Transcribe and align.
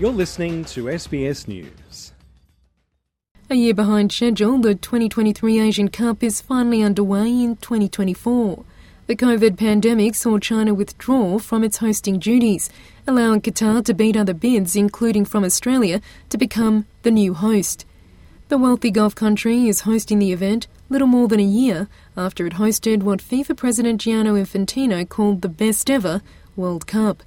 You're 0.00 0.12
listening 0.12 0.64
to 0.64 0.84
SBS 0.84 1.46
News. 1.46 2.12
A 3.50 3.54
year 3.54 3.74
behind 3.74 4.10
schedule, 4.10 4.56
the 4.56 4.74
2023 4.74 5.60
Asian 5.60 5.88
Cup 5.88 6.22
is 6.22 6.40
finally 6.40 6.82
underway 6.82 7.28
in 7.28 7.56
2024. 7.56 8.64
The 9.08 9.14
COVID 9.14 9.58
pandemic 9.58 10.14
saw 10.14 10.38
China 10.38 10.72
withdraw 10.72 11.38
from 11.38 11.62
its 11.62 11.76
hosting 11.76 12.18
duties, 12.18 12.70
allowing 13.06 13.42
Qatar 13.42 13.84
to 13.84 13.92
beat 13.92 14.16
other 14.16 14.32
bids, 14.32 14.74
including 14.74 15.26
from 15.26 15.44
Australia, 15.44 16.00
to 16.30 16.38
become 16.38 16.86
the 17.02 17.10
new 17.10 17.34
host. 17.34 17.84
The 18.48 18.56
wealthy 18.56 18.90
Gulf 18.90 19.14
country 19.14 19.68
is 19.68 19.82
hosting 19.82 20.18
the 20.18 20.32
event 20.32 20.66
little 20.88 21.08
more 21.08 21.28
than 21.28 21.40
a 21.40 21.42
year 21.42 21.88
after 22.16 22.46
it 22.46 22.54
hosted 22.54 23.02
what 23.02 23.20
FIFA 23.20 23.54
President 23.54 24.00
Gianni 24.00 24.30
Infantino 24.30 25.06
called 25.06 25.42
the 25.42 25.50
best 25.50 25.90
ever 25.90 26.22
World 26.56 26.86
Cup. 26.86 27.22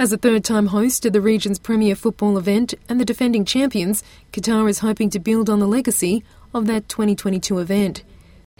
As 0.00 0.14
a 0.14 0.16
third 0.16 0.44
time 0.44 0.68
host 0.68 1.04
of 1.04 1.12
the 1.12 1.20
region's 1.20 1.58
premier 1.58 1.94
football 1.94 2.38
event 2.38 2.72
and 2.88 2.98
the 2.98 3.04
defending 3.04 3.44
champions, 3.44 4.02
Qatar 4.32 4.66
is 4.70 4.78
hoping 4.78 5.10
to 5.10 5.18
build 5.18 5.50
on 5.50 5.58
the 5.58 5.66
legacy 5.68 6.24
of 6.54 6.64
that 6.68 6.88
2022 6.88 7.58
event. 7.58 8.02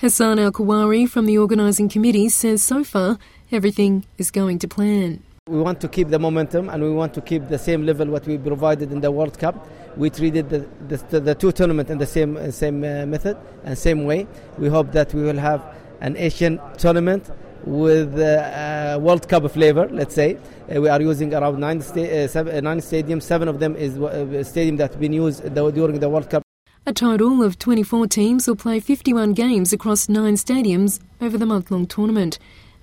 Hassan 0.00 0.38
Al 0.38 0.52
Kuwari 0.52 1.08
from 1.08 1.24
the 1.24 1.38
organising 1.38 1.88
committee 1.88 2.28
says 2.28 2.62
so 2.62 2.84
far 2.84 3.16
everything 3.50 4.04
is 4.18 4.30
going 4.30 4.58
to 4.58 4.68
plan. 4.68 5.22
We 5.48 5.58
want 5.62 5.80
to 5.80 5.88
keep 5.88 6.08
the 6.08 6.18
momentum 6.18 6.68
and 6.68 6.82
we 6.82 6.90
want 6.90 7.14
to 7.14 7.22
keep 7.22 7.48
the 7.48 7.58
same 7.58 7.86
level 7.86 8.08
what 8.08 8.26
we 8.26 8.36
provided 8.36 8.92
in 8.92 9.00
the 9.00 9.10
World 9.10 9.38
Cup. 9.38 9.66
We 9.96 10.10
treated 10.10 10.50
the, 10.50 10.68
the, 10.94 11.20
the 11.20 11.34
two 11.34 11.52
tournaments 11.52 11.90
in 11.90 11.96
the 11.96 12.06
same, 12.06 12.52
same 12.52 12.84
uh, 12.84 13.06
method 13.06 13.38
and 13.64 13.78
same 13.78 14.04
way. 14.04 14.26
We 14.58 14.68
hope 14.68 14.92
that 14.92 15.14
we 15.14 15.22
will 15.22 15.38
have 15.38 15.64
an 16.02 16.18
Asian 16.18 16.60
tournament 16.76 17.30
with 17.64 18.18
uh, 18.18 18.98
World 19.00 19.28
Cup 19.28 19.50
flavor, 19.50 19.88
let's 19.90 20.14
say. 20.14 20.38
Uh, 20.74 20.80
we 20.80 20.88
are 20.88 21.00
using 21.00 21.34
around 21.34 21.58
nine, 21.60 21.80
sta- 21.80 22.24
uh, 22.24 22.28
seven, 22.28 22.56
uh, 22.56 22.60
nine 22.60 22.78
stadiums. 22.80 23.22
Seven 23.22 23.48
of 23.48 23.60
them 23.60 23.76
is 23.76 23.98
uh, 23.98 24.42
stadium 24.44 24.76
that 24.76 24.98
been 24.98 25.12
used 25.12 25.42
the, 25.42 25.70
during 25.70 25.98
the 25.98 26.08
World 26.08 26.30
Cup. 26.30 26.42
A 26.86 26.92
total 26.92 27.42
of 27.42 27.58
24 27.58 28.06
teams 28.06 28.48
will 28.48 28.56
play 28.56 28.80
51 28.80 29.34
games 29.34 29.72
across 29.72 30.08
nine 30.08 30.34
stadiums 30.34 30.98
over 31.20 31.36
the 31.36 31.46
month-long 31.46 31.86
tournament. 31.86 32.38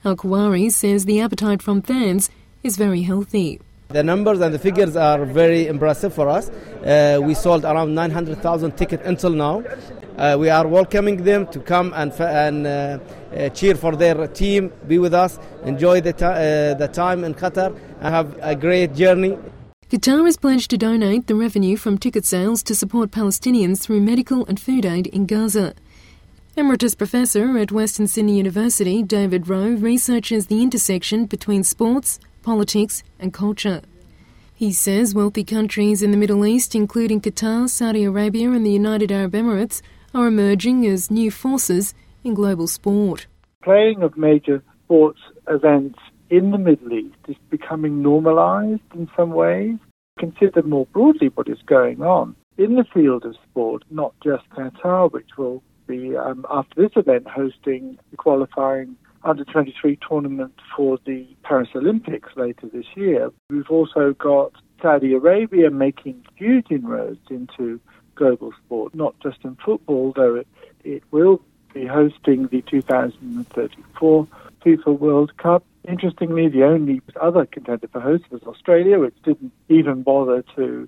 Al 0.05 0.15
Kuwari 0.15 0.71
says 0.71 1.05
the 1.05 1.19
appetite 1.19 1.61
from 1.61 1.81
fans 1.81 2.29
is 2.63 2.77
very 2.77 3.01
healthy. 3.01 3.59
The 3.89 4.03
numbers 4.03 4.41
and 4.41 4.53
the 4.53 4.59
figures 4.59 4.97
are 4.97 5.23
very 5.23 5.67
impressive 5.67 6.13
for 6.13 6.27
us. 6.27 6.49
Uh, 6.49 7.19
we 7.23 7.33
sold 7.33 7.63
around 7.63 7.95
900,000 7.95 8.75
tickets 8.75 9.01
until 9.05 9.29
now. 9.29 9.63
Uh, 10.17 10.35
we 10.37 10.49
are 10.49 10.67
welcoming 10.67 11.23
them 11.23 11.47
to 11.47 11.59
come 11.61 11.93
and, 11.95 12.11
and 12.19 12.67
uh, 12.67 12.99
uh, 13.33 13.49
cheer 13.49 13.75
for 13.75 13.95
their 13.95 14.27
team, 14.27 14.73
be 14.89 14.99
with 14.99 15.13
us, 15.13 15.39
enjoy 15.63 16.01
the, 16.01 16.09
uh, 16.09 16.73
the 16.73 16.89
time 16.89 17.23
in 17.23 17.33
Qatar, 17.33 17.77
and 18.01 18.13
have 18.13 18.37
a 18.41 18.57
great 18.57 18.93
journey. 18.93 19.37
Qatar 19.89 20.25
has 20.25 20.35
pledged 20.35 20.69
to 20.71 20.77
donate 20.77 21.27
the 21.27 21.35
revenue 21.35 21.77
from 21.77 21.97
ticket 21.97 22.25
sales 22.25 22.61
to 22.63 22.75
support 22.75 23.11
Palestinians 23.11 23.79
through 23.79 24.01
medical 24.01 24.45
and 24.47 24.59
food 24.59 24.85
aid 24.85 25.07
in 25.07 25.25
Gaza. 25.25 25.73
Emeritus 26.57 26.93
Professor 26.93 27.57
at 27.57 27.71
Western 27.71 28.07
Sydney 28.07 28.37
University, 28.37 29.01
David 29.01 29.47
Rowe, 29.47 29.75
researches 29.75 30.47
the 30.47 30.61
intersection 30.61 31.25
between 31.25 31.63
sports, 31.63 32.19
politics, 32.47 33.03
and 33.19 33.33
culture. 33.33 33.81
He 34.55 34.71
says 34.71 35.13
wealthy 35.13 35.43
countries 35.43 36.01
in 36.01 36.11
the 36.11 36.21
Middle 36.23 36.45
East, 36.45 36.75
including 36.75 37.19
Qatar, 37.19 37.69
Saudi 37.69 38.05
Arabia, 38.05 38.49
and 38.51 38.65
the 38.65 38.71
United 38.71 39.11
Arab 39.11 39.33
Emirates, 39.33 39.81
are 40.13 40.27
emerging 40.27 40.85
as 40.85 41.11
new 41.11 41.29
forces 41.29 41.93
in 42.23 42.33
global 42.33 42.67
sport. 42.67 43.27
Playing 43.61 44.01
of 44.01 44.15
major 44.15 44.63
sports 44.85 45.19
events 45.49 45.99
in 46.29 46.51
the 46.51 46.57
Middle 46.57 46.93
East 46.93 47.17
is 47.27 47.35
becoming 47.49 48.01
normalized 48.01 48.89
in 48.95 49.09
some 49.17 49.31
ways. 49.31 49.75
Consider 50.17 50.63
more 50.63 50.85
broadly 50.93 51.27
what 51.35 51.49
is 51.49 51.61
going 51.65 52.01
on 52.01 52.33
in 52.57 52.75
the 52.75 52.85
field 52.93 53.25
of 53.25 53.35
sport, 53.49 53.83
not 53.91 54.13
just 54.23 54.49
Qatar, 54.51 55.11
which 55.11 55.31
will 55.37 55.61
be, 55.85 56.15
um, 56.15 56.45
after 56.49 56.81
this 56.81 56.95
event, 56.95 57.27
hosting 57.27 57.97
the 58.09 58.15
qualifying 58.15 58.95
under 59.23 59.43
23 59.43 59.97
tournament 60.07 60.53
for 60.75 60.97
the 61.05 61.27
Paris 61.43 61.69
Olympics 61.75 62.29
later 62.35 62.67
this 62.71 62.85
year. 62.95 63.31
We've 63.49 63.69
also 63.69 64.13
got 64.13 64.53
Saudi 64.81 65.13
Arabia 65.13 65.71
making 65.71 66.25
huge 66.35 66.67
inroads 66.69 67.19
into 67.29 67.79
global 68.15 68.51
sport, 68.65 68.93
not 68.95 69.15
just 69.21 69.37
in 69.43 69.55
football, 69.63 70.13
though 70.15 70.35
it, 70.35 70.47
it 70.83 71.03
will 71.11 71.41
be 71.73 71.85
hosting 71.85 72.47
the 72.47 72.61
2034 72.63 74.27
FIFA 74.65 74.99
World 74.99 75.37
Cup. 75.37 75.63
Interestingly, 75.87 76.49
the 76.49 76.63
only 76.63 77.01
other 77.21 77.45
contender 77.45 77.87
for 77.87 78.01
host 78.01 78.25
was 78.29 78.43
Australia, 78.43 78.99
which 78.99 79.15
didn't 79.23 79.53
even 79.69 80.03
bother 80.03 80.43
to 80.55 80.87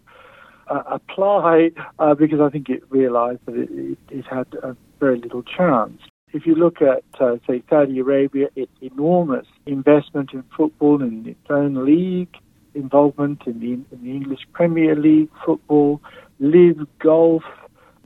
uh, 0.68 0.84
apply 0.88 1.72
uh, 2.00 2.14
because 2.16 2.40
I 2.40 2.50
think 2.50 2.70
it 2.70 2.84
realised 2.90 3.40
that 3.46 3.56
it, 3.56 3.70
it, 3.72 3.98
it 4.10 4.26
had 4.26 4.48
a 4.62 4.76
very 5.00 5.20
little 5.20 5.44
chance. 5.44 6.02
If 6.32 6.46
you 6.46 6.54
look 6.54 6.82
at, 6.82 7.04
uh, 7.20 7.38
say, 7.48 7.64
Saudi 7.70 8.00
Arabia, 8.00 8.50
its 8.56 8.72
enormous 8.82 9.48
investment 9.66 10.32
in 10.32 10.44
football 10.56 11.02
in 11.02 11.28
its 11.28 11.50
own 11.50 11.86
league, 11.86 12.36
involvement 12.76 13.42
in 13.48 13.60
the, 13.60 13.74
in 13.74 14.04
the 14.04 14.12
English 14.12 14.42
Premier 14.54 14.96
League 14.96 15.30
football, 15.44 16.02
LIV 16.40 16.86
golf. 17.00 17.44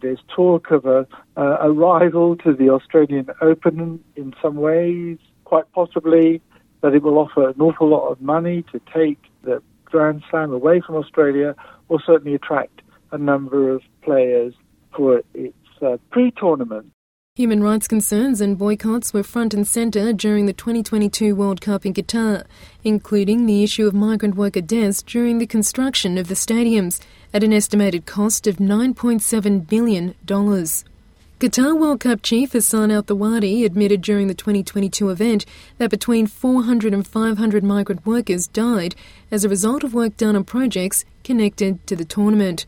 There's 0.01 0.21
talk 0.33 0.71
of 0.71 0.85
a, 0.85 1.05
uh, 1.35 1.57
a 1.61 1.71
rival 1.71 2.37
to 2.37 2.53
the 2.53 2.69
Australian 2.69 3.27
Open 3.41 4.01
in 4.15 4.33
some 4.41 4.55
ways, 4.55 5.17
quite 5.43 5.69
possibly 5.73 6.41
that 6.81 6.93
it 6.93 7.03
will 7.03 7.17
offer 7.17 7.49
an 7.49 7.59
awful 7.59 7.89
lot 7.89 8.07
of 8.07 8.21
money 8.21 8.63
to 8.71 8.79
take 8.93 9.19
the 9.43 9.61
Grand 9.83 10.23
Slam 10.29 10.51
away 10.51 10.79
from 10.79 10.95
Australia, 10.95 11.55
or 11.89 12.01
certainly 12.01 12.35
attract 12.35 12.81
a 13.11 13.17
number 13.17 13.69
of 13.69 13.81
players 14.01 14.53
for 14.95 15.21
its 15.33 15.55
uh, 15.81 15.97
pre-tournament 16.09 16.92
Human 17.35 17.63
rights 17.63 17.87
concerns 17.87 18.41
and 18.41 18.59
boycotts 18.59 19.11
were 19.11 19.23
front 19.23 19.55
and 19.55 19.67
centre 19.67 20.13
during 20.13 20.45
the 20.45 20.53
2022 20.53 21.35
World 21.35 21.61
Cup 21.61 21.83
in 21.83 21.91
Qatar, 21.91 22.43
including 22.83 23.47
the 23.47 23.63
issue 23.63 23.87
of 23.87 23.95
migrant 23.95 24.35
worker 24.35 24.61
deaths 24.61 25.01
during 25.01 25.39
the 25.39 25.47
construction 25.47 26.19
of 26.19 26.27
the 26.27 26.35
stadiums 26.35 26.99
at 27.33 27.43
an 27.43 27.51
estimated 27.51 28.05
cost 28.05 28.45
of 28.45 28.57
$9.7 28.57 29.67
billion. 29.67 30.13
Qatar 30.27 31.79
World 31.79 32.01
Cup 32.01 32.21
chief 32.21 32.51
Hassan 32.51 32.91
Al 32.91 33.01
Thawadi 33.01 33.65
admitted 33.65 34.03
during 34.03 34.27
the 34.27 34.35
2022 34.35 35.09
event 35.09 35.43
that 35.79 35.89
between 35.89 36.27
400 36.27 36.93
and 36.93 37.07
500 37.07 37.63
migrant 37.63 38.05
workers 38.05 38.47
died 38.47 38.93
as 39.31 39.43
a 39.43 39.49
result 39.49 39.83
of 39.83 39.95
work 39.95 40.15
done 40.17 40.35
on 40.35 40.43
projects 40.43 41.03
connected 41.23 41.87
to 41.87 41.95
the 41.95 42.05
tournament. 42.05 42.67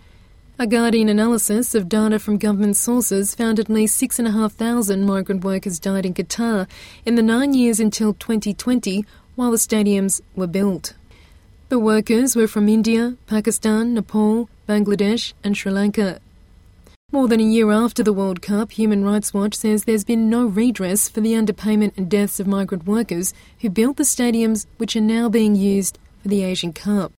A 0.57 0.65
Guardian 0.65 1.09
analysis 1.09 1.75
of 1.75 1.89
data 1.89 2.17
from 2.17 2.37
government 2.37 2.77
sources 2.77 3.35
found 3.35 3.59
at 3.59 3.69
least 3.69 3.97
6,500 3.97 4.99
migrant 4.99 5.43
workers 5.43 5.79
died 5.79 6.05
in 6.05 6.13
Qatar 6.13 6.65
in 7.05 7.15
the 7.15 7.21
nine 7.21 7.53
years 7.53 7.81
until 7.81 8.13
2020 8.13 9.05
while 9.35 9.51
the 9.51 9.57
stadiums 9.57 10.21
were 10.33 10.47
built. 10.47 10.93
The 11.67 11.77
workers 11.77 12.37
were 12.37 12.47
from 12.47 12.69
India, 12.69 13.17
Pakistan, 13.27 13.95
Nepal, 13.95 14.47
Bangladesh, 14.65 15.33
and 15.43 15.57
Sri 15.57 15.73
Lanka. 15.73 16.21
More 17.11 17.27
than 17.27 17.41
a 17.41 17.43
year 17.43 17.69
after 17.69 18.01
the 18.01 18.13
World 18.13 18.41
Cup, 18.41 18.71
Human 18.71 19.03
Rights 19.03 19.33
Watch 19.33 19.55
says 19.55 19.83
there's 19.83 20.05
been 20.05 20.29
no 20.29 20.45
redress 20.45 21.09
for 21.09 21.19
the 21.19 21.33
underpayment 21.33 21.97
and 21.97 22.09
deaths 22.09 22.39
of 22.39 22.47
migrant 22.47 22.85
workers 22.87 23.33
who 23.59 23.69
built 23.69 23.97
the 23.97 24.03
stadiums 24.03 24.67
which 24.77 24.95
are 24.95 25.01
now 25.01 25.27
being 25.27 25.57
used 25.57 25.99
for 26.21 26.29
the 26.29 26.43
Asian 26.43 26.71
Cup. 26.71 27.11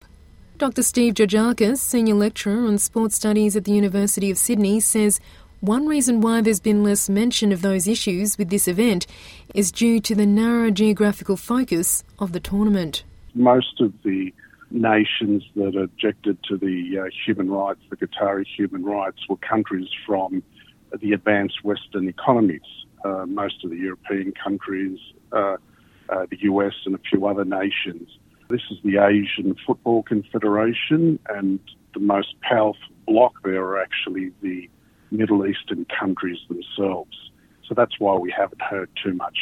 Dr. 0.58 0.82
Steve 0.82 1.12
Georgakis, 1.12 1.76
Senior 1.76 2.14
Lecturer 2.14 2.66
on 2.66 2.78
Sports 2.78 3.16
Studies 3.16 3.56
at 3.56 3.64
the 3.64 3.72
University 3.72 4.30
of 4.30 4.38
Sydney, 4.38 4.80
says 4.80 5.20
one 5.60 5.86
reason 5.86 6.22
why 6.22 6.40
there's 6.40 6.60
been 6.60 6.82
less 6.82 7.10
mention 7.10 7.52
of 7.52 7.60
those 7.60 7.86
issues 7.86 8.38
with 8.38 8.48
this 8.48 8.66
event 8.66 9.06
is 9.54 9.70
due 9.70 10.00
to 10.00 10.14
the 10.14 10.24
narrow 10.24 10.70
geographical 10.70 11.36
focus 11.36 12.04
of 12.18 12.32
the 12.32 12.40
tournament. 12.40 13.04
Most 13.34 13.82
of 13.82 13.92
the 14.02 14.32
nations 14.70 15.44
that 15.56 15.76
objected 15.76 16.38
to 16.44 16.56
the 16.56 17.00
uh, 17.00 17.10
human 17.26 17.50
rights, 17.50 17.80
the 17.90 17.96
Qatari 17.98 18.46
human 18.46 18.82
rights, 18.82 19.28
were 19.28 19.36
countries 19.36 19.88
from 20.06 20.42
the 20.98 21.12
advanced 21.12 21.64
Western 21.64 22.08
economies. 22.08 22.62
Uh, 23.04 23.26
most 23.26 23.62
of 23.62 23.68
the 23.68 23.76
European 23.76 24.32
countries, 24.32 24.98
uh, 25.32 25.58
uh 26.08 26.24
the 26.30 26.38
US, 26.44 26.72
and 26.86 26.94
a 26.94 27.00
few 27.10 27.26
other 27.26 27.44
nations. 27.44 28.08
This 28.48 28.62
is 28.70 28.78
the 28.84 28.98
Asian 28.98 29.56
Football 29.66 30.04
Confederation, 30.04 31.18
and 31.28 31.58
the 31.94 32.00
most 32.00 32.40
powerful 32.42 32.80
bloc 33.06 33.32
there 33.42 33.64
are 33.64 33.80
actually 33.80 34.30
the 34.40 34.68
Middle 35.10 35.46
Eastern 35.46 35.84
countries 35.98 36.38
themselves. 36.48 37.30
So 37.68 37.74
that's 37.74 37.98
why 37.98 38.14
we 38.16 38.30
haven't 38.30 38.62
heard 38.62 38.88
too 39.02 39.14
much. 39.14 39.36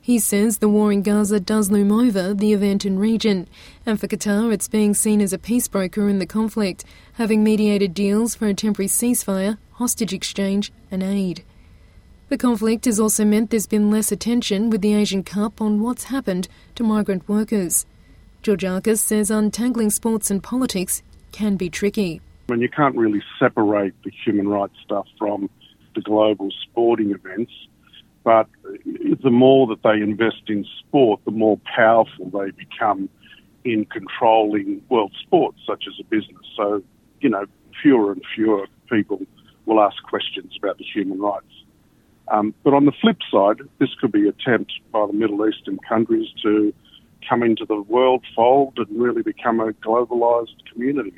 He 0.00 0.18
says 0.18 0.58
the 0.58 0.68
war 0.68 0.92
in 0.92 1.02
Gaza 1.02 1.38
does 1.38 1.70
loom 1.70 1.92
over 1.92 2.34
the 2.34 2.52
event 2.52 2.84
and 2.84 2.98
region, 2.98 3.48
and 3.86 4.00
for 4.00 4.08
Qatar 4.08 4.52
it's 4.52 4.68
being 4.68 4.94
seen 4.94 5.20
as 5.20 5.32
a 5.32 5.38
peace 5.38 5.68
broker 5.68 6.08
in 6.08 6.18
the 6.18 6.26
conflict, 6.26 6.84
having 7.14 7.44
mediated 7.44 7.94
deals 7.94 8.34
for 8.34 8.46
a 8.46 8.54
temporary 8.54 8.88
ceasefire, 8.88 9.58
hostage 9.72 10.12
exchange, 10.12 10.72
and 10.90 11.02
aid. 11.02 11.44
The 12.30 12.38
conflict 12.38 12.84
has 12.86 12.98
also 12.98 13.24
meant 13.24 13.50
there's 13.50 13.66
been 13.66 13.90
less 13.90 14.10
attention 14.10 14.70
with 14.70 14.80
the 14.80 14.94
Asian 14.94 15.22
Cup 15.22 15.60
on 15.60 15.80
what's 15.80 16.04
happened 16.04 16.48
to 16.74 16.82
migrant 16.82 17.28
workers. 17.28 17.86
Georgakis 18.42 18.98
says 18.98 19.30
untangling 19.30 19.90
sports 19.90 20.28
and 20.28 20.42
politics 20.42 21.02
can 21.30 21.56
be 21.56 21.70
tricky. 21.70 22.20
And 22.48 22.60
you 22.60 22.68
can't 22.68 22.96
really 22.96 23.22
separate 23.38 23.94
the 24.04 24.10
human 24.24 24.48
rights 24.48 24.74
stuff 24.84 25.06
from 25.16 25.48
the 25.94 26.00
global 26.00 26.50
sporting 26.62 27.12
events. 27.12 27.52
But 28.24 28.48
the 28.84 29.30
more 29.30 29.68
that 29.68 29.82
they 29.84 30.02
invest 30.02 30.42
in 30.48 30.66
sport, 30.80 31.20
the 31.24 31.30
more 31.30 31.58
powerful 31.76 32.30
they 32.30 32.50
become 32.50 33.08
in 33.64 33.84
controlling 33.84 34.82
world 34.88 35.12
sports, 35.22 35.58
such 35.64 35.84
as 35.86 35.94
a 36.00 36.04
business. 36.04 36.44
So, 36.56 36.82
you 37.20 37.28
know, 37.28 37.46
fewer 37.80 38.10
and 38.10 38.22
fewer 38.34 38.66
people 38.90 39.20
will 39.66 39.80
ask 39.80 40.02
questions 40.02 40.52
about 40.58 40.78
the 40.78 40.84
human 40.84 41.20
rights. 41.20 41.46
Um, 42.28 42.54
but 42.64 42.74
on 42.74 42.86
the 42.86 42.92
flip 43.00 43.18
side, 43.30 43.60
this 43.78 43.90
could 44.00 44.10
be 44.10 44.22
an 44.22 44.34
attempt 44.40 44.72
by 44.92 45.06
the 45.06 45.12
Middle 45.12 45.48
Eastern 45.48 45.78
countries 45.88 46.28
to 46.42 46.72
come 47.28 47.42
into 47.42 47.64
the 47.64 47.80
world 47.82 48.24
fold 48.34 48.78
and 48.78 49.00
really 49.00 49.22
become 49.22 49.60
a 49.60 49.72
globalised 49.72 50.56
community. 50.72 51.14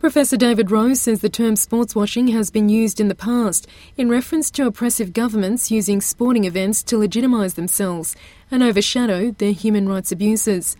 Professor 0.00 0.38
David 0.38 0.70
Rowe 0.70 0.94
says 0.94 1.20
the 1.20 1.28
term 1.28 1.56
sports 1.56 1.94
washing 1.94 2.28
has 2.28 2.50
been 2.50 2.70
used 2.70 3.00
in 3.00 3.08
the 3.08 3.14
past 3.14 3.66
in 3.98 4.08
reference 4.08 4.50
to 4.52 4.66
oppressive 4.66 5.12
governments 5.12 5.70
using 5.70 6.00
sporting 6.00 6.44
events 6.44 6.82
to 6.84 6.96
legitimise 6.96 7.54
themselves 7.54 8.16
and 8.50 8.62
overshadow 8.62 9.30
their 9.32 9.52
human 9.52 9.86
rights 9.86 10.10
abuses. 10.10 10.74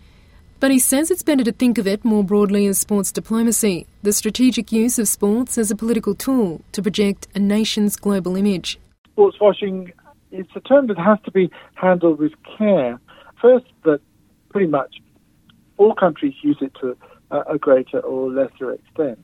But 0.59 0.71
he 0.71 0.79
says 0.79 1.11
it's 1.11 1.21
better 1.21 1.43
to 1.43 1.51
think 1.51 1.77
of 1.77 1.85
it 1.85 2.03
more 2.03 2.23
broadly 2.23 2.65
as 2.65 2.79
sports 2.79 3.11
diplomacy, 3.11 3.85
the 4.01 4.11
strategic 4.11 4.71
use 4.71 4.97
of 4.97 5.07
sports 5.07 5.57
as 5.57 5.69
a 5.69 5.75
political 5.75 6.15
tool 6.15 6.61
to 6.71 6.81
project 6.81 7.27
a 7.35 7.39
nation's 7.39 7.95
global 7.95 8.35
image. 8.35 8.79
Sports 9.11 9.37
washing 9.39 9.91
is 10.31 10.47
a 10.55 10.61
term 10.61 10.87
that 10.87 10.97
has 10.97 11.19
to 11.25 11.31
be 11.31 11.51
handled 11.75 12.17
with 12.17 12.33
care. 12.57 12.99
First, 13.39 13.65
that 13.83 14.01
pretty 14.51 14.67
much 14.67 15.01
all 15.77 15.93
countries 15.95 16.35
use 16.41 16.57
it 16.61 16.73
to 16.81 16.97
a 17.31 17.57
greater 17.57 17.99
or 17.99 18.29
lesser 18.29 18.71
extent. 18.71 19.23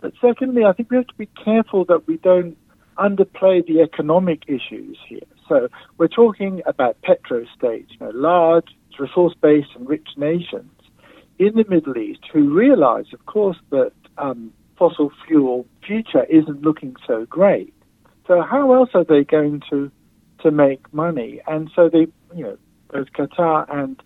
But 0.00 0.14
secondly, 0.20 0.64
I 0.64 0.72
think 0.72 0.90
we 0.90 0.96
have 0.96 1.06
to 1.06 1.14
be 1.14 1.28
careful 1.44 1.84
that 1.84 2.06
we 2.06 2.16
don't 2.16 2.56
underplay 2.98 3.64
the 3.64 3.80
economic 3.82 4.42
issues 4.48 4.98
here. 5.06 5.20
So 5.48 5.68
we're 5.98 6.08
talking 6.08 6.62
about 6.66 6.96
petrostates, 7.02 7.90
you 7.90 7.98
know, 8.00 8.10
large, 8.14 8.68
resource-based 8.98 9.70
and 9.76 9.88
rich 9.88 10.08
nations 10.16 10.70
in 11.38 11.54
the 11.54 11.64
Middle 11.68 11.96
East 11.96 12.20
who 12.32 12.52
realize, 12.52 13.06
of 13.12 13.24
course, 13.26 13.56
that 13.70 13.92
um, 14.18 14.52
fossil 14.78 15.10
fuel 15.26 15.66
future 15.86 16.24
isn't 16.24 16.62
looking 16.62 16.96
so 17.06 17.26
great. 17.26 17.72
So 18.26 18.42
how 18.42 18.72
else 18.74 18.90
are 18.94 19.04
they 19.04 19.24
going 19.24 19.62
to 19.70 19.90
to 20.40 20.50
make 20.50 20.92
money? 20.92 21.40
And 21.46 21.70
so 21.74 21.88
they, 21.88 22.06
you 22.34 22.44
know, 22.44 22.58
both 22.90 23.08
Qatar 23.12 23.72
and 23.72 24.02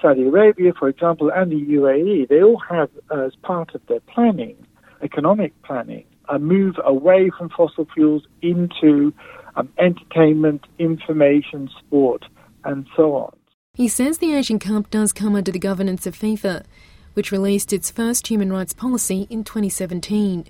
Saudi 0.00 0.24
Arabia, 0.24 0.72
for 0.78 0.88
example, 0.88 1.30
and 1.34 1.50
the 1.50 1.56
UAE, 1.56 2.28
they 2.28 2.42
all 2.42 2.58
have, 2.68 2.90
as 3.10 3.34
part 3.42 3.74
of 3.74 3.80
their 3.86 4.00
planning, 4.00 4.56
economic 5.02 5.52
planning, 5.62 6.04
a 6.28 6.38
move 6.38 6.76
away 6.84 7.30
from 7.36 7.48
fossil 7.48 7.86
fuels 7.94 8.22
into 8.42 9.12
um, 9.56 9.72
entertainment, 9.78 10.64
information, 10.78 11.70
sport, 11.78 12.24
and 12.64 12.86
so 12.94 13.14
on. 13.14 13.34
He 13.74 13.88
says 13.88 14.18
the 14.18 14.34
Asian 14.34 14.58
Cup 14.58 14.90
does 14.90 15.12
come 15.12 15.34
under 15.34 15.52
the 15.52 15.58
governance 15.58 16.06
of 16.06 16.16
FIFA, 16.16 16.64
which 17.14 17.32
released 17.32 17.72
its 17.72 17.90
first 17.90 18.26
human 18.26 18.52
rights 18.52 18.72
policy 18.72 19.26
in 19.30 19.44
2017. 19.44 20.46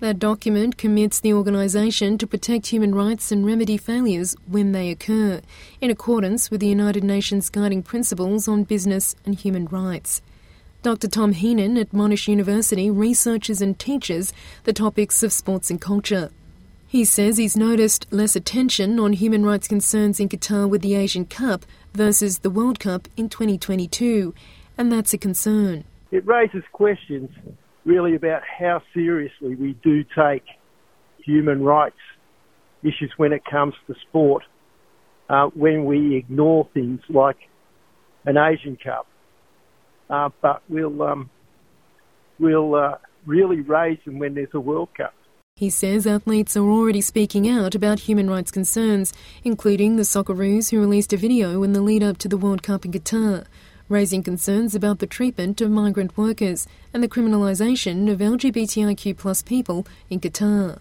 That 0.00 0.18
document 0.18 0.76
commits 0.76 1.20
the 1.20 1.32
organisation 1.32 2.18
to 2.18 2.26
protect 2.26 2.66
human 2.66 2.94
rights 2.94 3.30
and 3.30 3.46
remedy 3.46 3.76
failures 3.76 4.34
when 4.46 4.72
they 4.72 4.90
occur, 4.90 5.40
in 5.80 5.90
accordance 5.90 6.50
with 6.50 6.60
the 6.60 6.66
United 6.66 7.04
Nations 7.04 7.48
Guiding 7.48 7.82
Principles 7.82 8.48
on 8.48 8.64
Business 8.64 9.14
and 9.24 9.36
Human 9.36 9.66
Rights. 9.66 10.20
Dr. 10.82 11.08
Tom 11.08 11.32
Heenan 11.32 11.78
at 11.78 11.92
Monash 11.92 12.26
University 12.26 12.90
researches 12.90 13.62
and 13.62 13.78
teaches 13.78 14.32
the 14.64 14.72
topics 14.72 15.22
of 15.22 15.32
sports 15.32 15.70
and 15.70 15.80
culture. 15.80 16.30
He 16.88 17.04
says 17.04 17.36
he's 17.36 17.56
noticed 17.56 18.06
less 18.12 18.36
attention 18.36 18.98
on 18.98 19.14
human 19.14 19.46
rights 19.46 19.68
concerns 19.68 20.20
in 20.20 20.28
Qatar 20.28 20.68
with 20.68 20.82
the 20.82 20.96
Asian 20.96 21.24
Cup 21.24 21.64
versus 21.94 22.40
the 22.40 22.50
World 22.50 22.80
Cup 22.80 23.08
in 23.16 23.28
2022, 23.28 24.34
and 24.76 24.92
that's 24.92 25.14
a 25.14 25.18
concern. 25.18 25.84
It 26.10 26.26
raises 26.26 26.64
questions 26.72 27.30
really 27.84 28.14
about 28.14 28.42
how 28.58 28.82
seriously 28.92 29.54
we 29.54 29.74
do 29.82 30.04
take 30.16 30.44
human 31.18 31.62
rights 31.62 31.96
issues 32.82 33.12
when 33.16 33.32
it 33.32 33.42
comes 33.44 33.74
to 33.86 33.94
sport, 34.08 34.42
uh, 35.28 35.46
when 35.54 35.84
we 35.84 36.16
ignore 36.16 36.68
things 36.74 37.00
like 37.08 37.36
an 38.24 38.36
Asian 38.36 38.76
Cup. 38.76 39.06
Uh, 40.08 40.28
but 40.42 40.62
we'll 40.68 41.02
um, 41.02 41.30
we'll 42.38 42.74
uh, 42.74 42.96
really 43.26 43.60
raise 43.60 43.98
them 44.04 44.18
when 44.18 44.34
there's 44.34 44.48
a 44.52 44.60
World 44.60 44.90
Cup. 44.96 45.14
He 45.56 45.70
says 45.70 46.06
athletes 46.06 46.56
are 46.56 46.68
already 46.68 47.00
speaking 47.00 47.48
out 47.48 47.74
about 47.74 48.00
human 48.00 48.28
rights 48.28 48.50
concerns, 48.50 49.14
including 49.44 49.96
the 49.96 50.02
Socceroos 50.02 50.70
who 50.70 50.80
released 50.80 51.12
a 51.12 51.16
video 51.16 51.62
in 51.62 51.72
the 51.72 51.80
lead 51.80 52.02
up 52.02 52.18
to 52.18 52.28
the 52.28 52.36
World 52.36 52.62
Cup 52.62 52.84
in 52.84 52.92
Qatar 52.92 53.46
raising 53.88 54.22
concerns 54.22 54.74
about 54.74 54.98
the 54.98 55.06
treatment 55.06 55.60
of 55.60 55.70
migrant 55.70 56.16
workers 56.16 56.66
and 56.92 57.02
the 57.02 57.08
criminalisation 57.08 58.10
of 58.10 58.18
LGBTIQ 58.18 59.44
people 59.44 59.86
in 60.08 60.20
Qatar. 60.20 60.78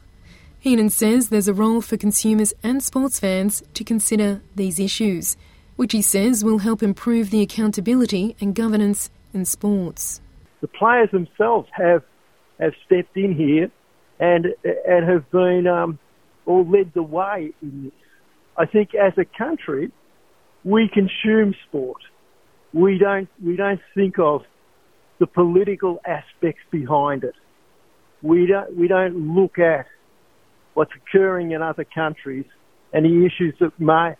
Heenan 0.59 0.89
says 0.89 1.27
there's 1.27 1.49
a 1.49 1.53
role 1.53 1.81
for 1.81 1.97
consumers 1.97 2.53
and 2.63 2.81
sports 2.81 3.19
fans 3.19 3.61
to 3.73 3.83
consider 3.83 4.41
these 4.55 4.79
issues, 4.79 5.35
which 5.75 5.91
he 5.91 6.01
says 6.01 6.45
will 6.45 6.59
help 6.59 6.81
improve 6.81 7.29
the 7.29 7.41
accountability 7.41 8.37
and 8.39 8.55
governance 8.55 9.09
in 9.33 9.43
sports. 9.43 10.21
The 10.61 10.67
players 10.69 11.09
themselves 11.11 11.67
have 11.73 12.03
have 12.59 12.73
stepped 12.85 13.17
in 13.17 13.35
here 13.35 13.69
and 14.19 14.47
and 14.63 15.09
have 15.09 15.29
been 15.31 15.67
um, 15.67 15.99
or 16.45 16.63
led 16.63 16.93
the 16.93 17.03
way 17.03 17.51
in 17.61 17.83
this. 17.83 17.93
I 18.55 18.65
think 18.65 18.95
as 18.95 19.11
a 19.17 19.25
country, 19.25 19.91
we 20.63 20.87
consume 20.87 21.55
sport 21.67 22.01
we 22.73 22.97
don't 22.97 23.29
we 23.43 23.55
don't 23.55 23.81
think 23.93 24.19
of 24.19 24.41
the 25.19 25.27
political 25.27 25.99
aspects 26.05 26.61
behind 26.71 27.23
it. 27.23 27.35
We 28.21 28.47
don't 28.47 28.75
we 28.75 28.87
don't 28.87 29.35
look 29.35 29.59
at 29.59 29.85
what's 30.73 30.91
occurring 30.95 31.51
in 31.51 31.61
other 31.61 31.85
countries 31.85 32.45
and 32.91 33.05
the 33.05 33.25
issues 33.25 33.55
that 33.59 33.79
may 33.79 34.15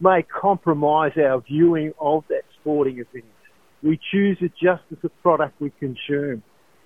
may 0.00 0.22
compromise 0.22 1.12
our 1.16 1.40
viewing 1.40 1.92
of 2.00 2.24
that 2.28 2.42
sporting 2.60 2.98
event. 2.98 3.24
We 3.82 3.98
choose 4.12 4.38
it 4.40 4.52
just 4.52 4.82
as 4.92 4.98
a 5.04 5.08
product 5.22 5.60
we 5.60 5.70
consume, 5.70 6.42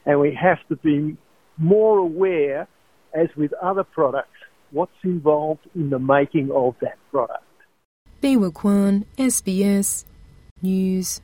and 0.06 0.20
we 0.20 0.36
have 0.40 0.58
to 0.68 0.76
be 0.76 1.16
more 1.56 1.98
aware, 1.98 2.68
as 3.14 3.28
with 3.36 3.52
other 3.54 3.84
products, 3.84 4.36
what's 4.70 4.92
involved 5.02 5.66
in 5.74 5.90
the 5.90 5.98
making 5.98 6.50
of 6.50 6.74
that 6.80 6.98
product. 7.10 7.44
Kwan, 8.22 9.06
SBS 9.16 10.04
News 10.62 11.20